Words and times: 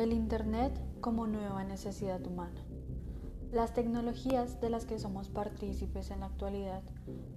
El 0.00 0.14
Internet 0.14 0.80
como 1.02 1.26
nueva 1.26 1.62
necesidad 1.62 2.26
humana. 2.26 2.64
Las 3.52 3.74
tecnologías 3.74 4.58
de 4.58 4.70
las 4.70 4.86
que 4.86 4.98
somos 4.98 5.28
partícipes 5.28 6.10
en 6.10 6.20
la 6.20 6.26
actualidad 6.26 6.82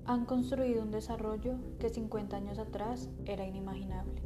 han 0.06 0.26
construido 0.26 0.82
un 0.82 0.90
desarrollo 0.90 1.58
que 1.78 1.90
50 1.90 2.38
años 2.38 2.60
atrás 2.60 3.10
era 3.26 3.46
inimaginable 3.46 4.22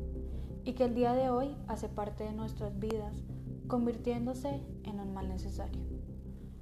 y 0.66 0.74
que 0.74 0.84
el 0.84 0.94
día 0.94 1.14
de 1.14 1.32
hoy 1.32 1.58
hace 1.68 1.90
parte 1.90 2.26
de 2.26 2.32
nuestras 2.32 2.78
vidas, 2.78 3.24
convirtiéndose 3.66 4.62
en 4.84 5.00
un 5.00 5.16
mal 5.16 5.30
necesario. 5.30 5.82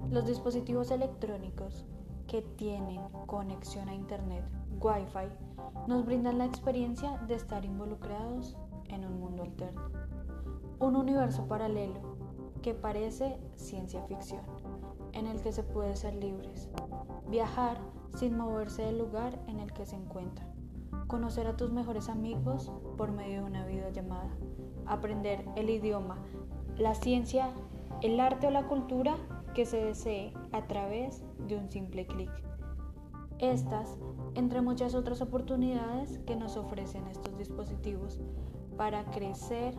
Los 0.08 0.24
dispositivos 0.24 0.90
electrónicos 0.90 1.84
que 2.26 2.40
tienen 2.40 3.02
conexión 3.26 3.90
a 3.90 3.94
Internet, 3.94 4.46
Wi-Fi, 4.80 5.28
nos 5.88 6.06
brindan 6.06 6.38
la 6.38 6.46
experiencia 6.46 7.18
de 7.28 7.34
estar 7.34 7.66
involucrados 7.66 8.56
en 8.88 9.04
un 9.04 9.20
mundo 9.20 9.42
alterno 9.42 9.90
un 10.78 10.96
universo 10.96 11.46
paralelo 11.46 12.00
que 12.62 12.74
parece 12.74 13.38
ciencia 13.56 14.02
ficción, 14.02 14.42
en 15.12 15.26
el 15.26 15.40
que 15.40 15.52
se 15.52 15.62
puede 15.62 15.96
ser 15.96 16.14
libres, 16.14 16.68
viajar 17.30 17.78
sin 18.16 18.36
moverse 18.36 18.82
del 18.82 18.98
lugar 18.98 19.38
en 19.46 19.60
el 19.60 19.72
que 19.72 19.86
se 19.86 19.96
encuentra, 19.96 20.46
conocer 21.06 21.46
a 21.46 21.56
tus 21.56 21.72
mejores 21.72 22.08
amigos 22.08 22.72
por 22.96 23.12
medio 23.12 23.42
de 23.42 23.46
una 23.46 23.66
videollamada, 23.66 24.30
aprender 24.86 25.44
el 25.56 25.70
idioma, 25.70 26.18
la 26.76 26.94
ciencia, 26.94 27.50
el 28.02 28.20
arte 28.20 28.48
o 28.48 28.50
la 28.50 28.66
cultura 28.66 29.16
que 29.54 29.64
se 29.64 29.82
desee 29.82 30.34
a 30.52 30.66
través 30.66 31.24
de 31.46 31.56
un 31.56 31.70
simple 31.70 32.06
clic. 32.06 32.30
Estas, 33.38 33.98
entre 34.34 34.60
muchas 34.60 34.94
otras 34.94 35.20
oportunidades 35.22 36.18
que 36.26 36.36
nos 36.36 36.56
ofrecen 36.56 37.06
estos 37.06 37.36
dispositivos 37.38 38.20
para 38.76 39.04
crecer, 39.04 39.74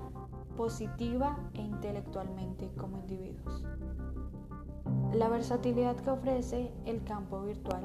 positiva 0.57 1.37
e 1.53 1.61
intelectualmente 1.61 2.71
como 2.77 2.97
individuos. 2.97 3.63
La 5.13 5.29
versatilidad 5.29 5.95
que 5.95 6.09
ofrece 6.09 6.73
el 6.85 7.03
campo 7.03 7.41
virtual 7.41 7.83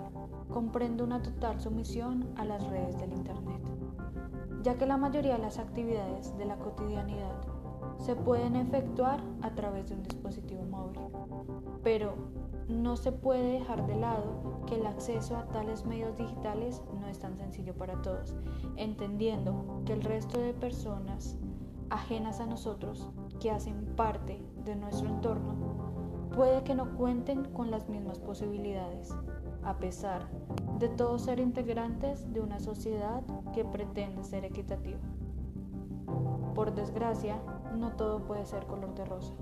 comprende 0.50 1.04
una 1.04 1.22
total 1.22 1.60
sumisión 1.60 2.28
a 2.36 2.44
las 2.44 2.66
redes 2.68 2.98
del 2.98 3.12
Internet, 3.12 3.60
ya 4.62 4.76
que 4.76 4.86
la 4.86 4.96
mayoría 4.96 5.34
de 5.34 5.42
las 5.42 5.58
actividades 5.58 6.36
de 6.38 6.46
la 6.46 6.56
cotidianidad 6.56 7.36
se 7.98 8.16
pueden 8.16 8.56
efectuar 8.56 9.20
a 9.42 9.50
través 9.50 9.88
de 9.88 9.96
un 9.96 10.02
dispositivo 10.02 10.64
móvil, 10.64 10.98
pero 11.82 12.14
no 12.68 12.96
se 12.96 13.12
puede 13.12 13.58
dejar 13.58 13.86
de 13.86 13.96
lado 13.96 14.62
que 14.66 14.76
el 14.76 14.86
acceso 14.86 15.36
a 15.36 15.46
tales 15.46 15.84
medios 15.84 16.16
digitales 16.16 16.82
no 17.00 17.06
es 17.08 17.18
tan 17.18 17.36
sencillo 17.36 17.74
para 17.74 18.00
todos, 18.02 18.34
entendiendo 18.76 19.82
que 19.84 19.92
el 19.92 20.02
resto 20.02 20.40
de 20.40 20.54
personas 20.54 21.38
ajenas 21.92 22.40
a 22.40 22.46
nosotros, 22.46 23.06
que 23.38 23.50
hacen 23.50 23.84
parte 23.96 24.42
de 24.64 24.74
nuestro 24.76 25.08
entorno, 25.08 25.54
puede 26.34 26.64
que 26.64 26.74
no 26.74 26.96
cuenten 26.96 27.44
con 27.52 27.70
las 27.70 27.88
mismas 27.90 28.18
posibilidades, 28.18 29.14
a 29.62 29.76
pesar 29.76 30.30
de 30.78 30.88
todos 30.88 31.22
ser 31.22 31.38
integrantes 31.38 32.32
de 32.32 32.40
una 32.40 32.60
sociedad 32.60 33.22
que 33.52 33.66
pretende 33.66 34.24
ser 34.24 34.46
equitativa. 34.46 35.00
Por 36.54 36.74
desgracia, 36.74 37.36
no 37.76 37.92
todo 37.92 38.24
puede 38.24 38.46
ser 38.46 38.66
color 38.66 38.94
de 38.94 39.04
rosa, 39.04 39.34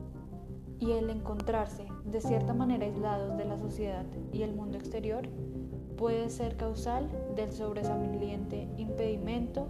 y 0.80 0.90
el 0.92 1.08
encontrarse 1.08 1.86
de 2.04 2.20
cierta 2.20 2.52
manera 2.52 2.84
aislados 2.84 3.36
de 3.36 3.44
la 3.44 3.58
sociedad 3.58 4.06
y 4.32 4.42
el 4.42 4.54
mundo 4.54 4.76
exterior 4.76 5.28
puede 5.96 6.30
ser 6.30 6.56
causal 6.56 7.08
del 7.36 7.52
sobresaliente 7.52 8.68
impedimento 8.76 9.68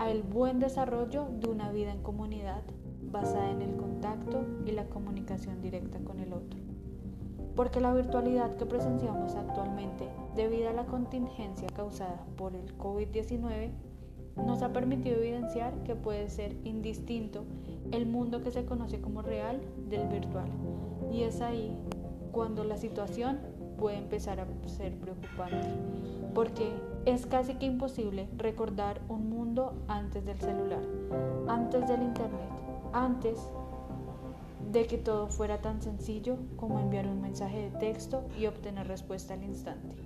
al 0.00 0.22
buen 0.22 0.60
desarrollo 0.60 1.26
de 1.40 1.50
una 1.50 1.70
vida 1.70 1.92
en 1.92 2.02
comunidad 2.02 2.62
basada 3.12 3.50
en 3.50 3.60
el 3.60 3.76
contacto 3.76 4.46
y 4.64 4.70
la 4.70 4.86
comunicación 4.86 5.60
directa 5.60 5.98
con 5.98 6.20
el 6.20 6.32
otro. 6.32 6.58
Porque 7.54 7.82
la 7.82 7.92
virtualidad 7.92 8.54
que 8.54 8.64
presenciamos 8.64 9.34
actualmente 9.34 10.08
debido 10.34 10.70
a 10.70 10.72
la 10.72 10.86
contingencia 10.86 11.68
causada 11.76 12.24
por 12.38 12.56
el 12.56 12.78
COVID-19 12.78 13.72
nos 14.36 14.62
ha 14.62 14.72
permitido 14.72 15.18
evidenciar 15.18 15.74
que 15.82 15.94
puede 15.94 16.30
ser 16.30 16.56
indistinto 16.64 17.44
el 17.92 18.06
mundo 18.06 18.40
que 18.40 18.52
se 18.52 18.64
conoce 18.64 19.02
como 19.02 19.20
real 19.20 19.60
del 19.90 20.08
virtual. 20.08 20.48
Y 21.12 21.24
es 21.24 21.42
ahí 21.42 21.76
cuando 22.32 22.64
la 22.64 22.76
situación 22.76 23.40
puede 23.78 23.96
empezar 23.96 24.40
a 24.40 24.46
ser 24.68 24.96
preocupante, 24.98 25.68
porque 26.34 26.70
es 27.06 27.26
casi 27.26 27.54
que 27.54 27.66
imposible 27.66 28.28
recordar 28.36 29.00
un 29.08 29.30
mundo 29.30 29.74
antes 29.88 30.24
del 30.24 30.38
celular, 30.38 30.82
antes 31.48 31.88
del 31.88 32.02
internet, 32.02 32.50
antes 32.92 33.38
de 34.70 34.86
que 34.86 34.98
todo 34.98 35.28
fuera 35.28 35.60
tan 35.60 35.80
sencillo 35.82 36.36
como 36.56 36.78
enviar 36.78 37.06
un 37.06 37.20
mensaje 37.20 37.70
de 37.70 37.78
texto 37.78 38.24
y 38.38 38.46
obtener 38.46 38.86
respuesta 38.86 39.34
al 39.34 39.42
instante, 39.42 39.96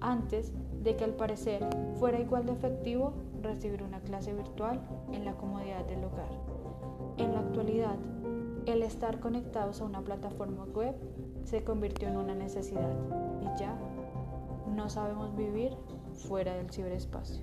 antes 0.00 0.52
de 0.82 0.96
que 0.96 1.04
al 1.04 1.14
parecer 1.14 1.64
fuera 1.98 2.20
igual 2.20 2.46
de 2.46 2.52
efectivo 2.52 3.12
recibir 3.42 3.82
una 3.82 4.00
clase 4.00 4.34
virtual 4.34 4.80
en 5.12 5.24
la 5.24 5.34
comodidad 5.34 5.84
del 5.86 6.04
hogar. 6.04 6.30
En 7.18 7.32
la 7.32 7.40
actualidad, 7.40 7.96
el 8.66 8.82
estar 8.82 9.20
conectados 9.20 9.80
a 9.80 9.84
una 9.84 10.02
plataforma 10.02 10.64
web 10.64 10.94
se 11.44 11.64
convirtió 11.64 12.08
en 12.08 12.16
una 12.16 12.34
necesidad 12.34 12.96
y 13.40 13.58
ya 13.58 13.76
no 14.74 14.88
sabemos 14.88 15.36
vivir 15.36 15.76
fuera 16.14 16.54
del 16.54 16.70
ciberespacio. 16.70 17.42